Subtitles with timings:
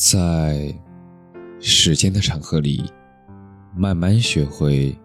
[0.00, 0.74] 在
[1.60, 2.90] 时间的长河里，
[3.76, 4.98] 慢慢学会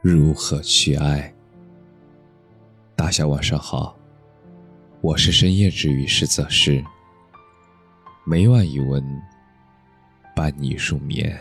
[0.00, 1.34] 如何去爱。
[2.94, 3.98] 大家晚上好，
[5.00, 6.80] 我是深夜治愈师泽师，
[8.24, 9.02] 每晚一文
[10.36, 11.36] 伴你入眠。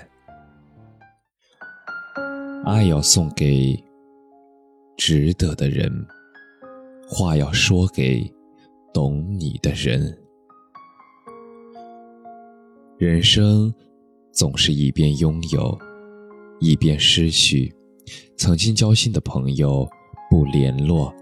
[2.65, 3.79] 爱要送给
[4.97, 5.87] 值得的人，
[7.07, 8.27] 话要说给
[8.91, 10.17] 懂你的人。
[12.97, 13.71] 人生
[14.31, 15.77] 总是一边拥有，
[16.59, 17.71] 一边失去。
[18.35, 19.87] 曾经交心的朋友
[20.31, 21.13] 不联络，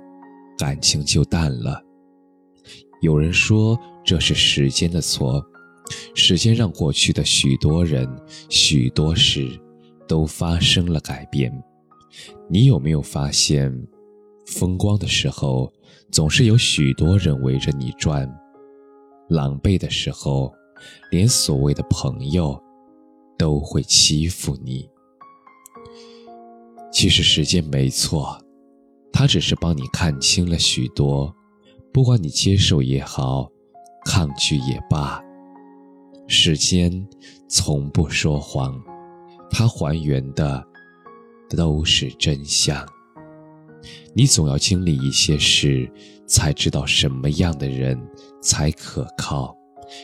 [0.57, 1.83] 感情就淡了。
[3.01, 5.45] 有人说这是时间的错，
[6.13, 8.09] 时间让过去的许多人、
[8.47, 9.45] 许多事
[10.07, 11.51] 都发生了改变。
[12.49, 13.69] 你有没有发现，
[14.45, 15.69] 风光的时候
[16.09, 18.33] 总是有许多人围着你转，
[19.27, 20.53] 狼狈的时候。
[21.11, 22.61] 连所谓的朋友
[23.37, 24.89] 都会欺负你。
[26.91, 28.37] 其实时间没错，
[29.11, 31.33] 它只是帮你看清了许多。
[31.93, 33.49] 不管你接受也好，
[34.05, 35.23] 抗拒也罢，
[36.27, 37.07] 时间
[37.47, 38.81] 从不说谎，
[39.49, 40.65] 它还原的
[41.49, 42.85] 都是真相。
[44.13, 45.89] 你总要经历一些事，
[46.25, 48.01] 才知道什么样的人
[48.41, 49.55] 才可靠。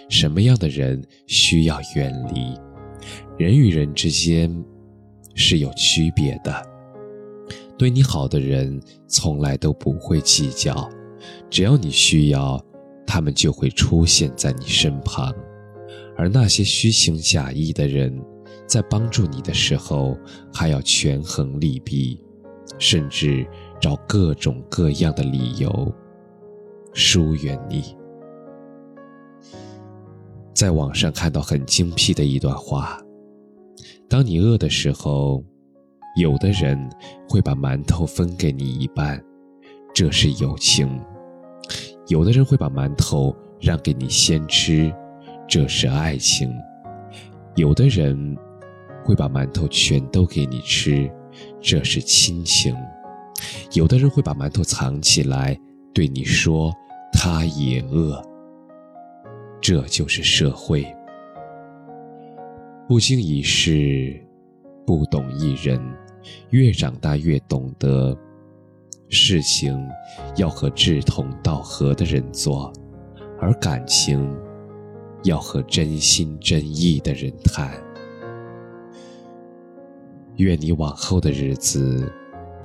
[0.10, 2.58] 什么样的人需要远离？
[3.38, 4.64] 人与人之间
[5.36, 6.70] 是有区别的。
[7.78, 10.88] 对你好的人从来都不会计较，
[11.50, 12.64] 只要你需要，
[13.08, 15.34] 他们就会出现在你身旁。
[16.16, 18.16] 而那些虚情假意的人，
[18.68, 20.16] 在帮助你的时候，
[20.54, 22.24] 还要权衡利弊，
[22.78, 23.48] 甚至
[23.80, 25.92] 找各种各样的理由
[26.94, 27.96] 疏远你。
[30.54, 33.00] 在网上看到很精辟的一段话：
[34.10, 35.44] 当你饿的时候，
[36.16, 36.78] 有的人
[37.28, 39.24] 会把馒头分给你一半，
[39.94, 40.88] 这是友情；
[42.08, 44.94] 有的人会把馒头让给你先吃，
[45.48, 46.50] 这是爱情；
[47.56, 48.38] 有的人
[49.06, 51.10] 会把馒头全都给你吃，
[51.62, 52.76] 这是亲情；
[53.74, 55.58] 有的人会把馒头藏起来，
[55.94, 56.72] 对你说
[57.14, 58.22] 他也饿。
[59.74, 60.86] 这就是社会，
[62.90, 64.22] 不经一事，
[64.86, 65.80] 不懂一人。
[66.50, 68.14] 越长大越懂得，
[69.08, 69.74] 事情
[70.36, 72.74] 要和志同道合的人做，
[73.40, 74.38] 而感情
[75.24, 77.72] 要和真心真意的人谈。
[80.36, 82.12] 愿你往后的日子，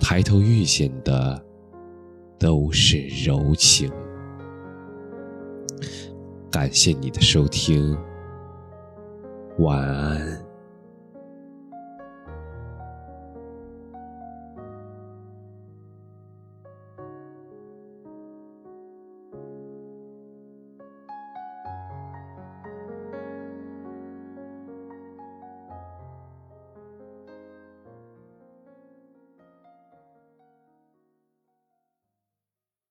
[0.01, 1.41] 抬头遇见的
[2.37, 3.89] 都是柔情。
[6.51, 7.97] 感谢你的收听，
[9.59, 10.46] 晚安。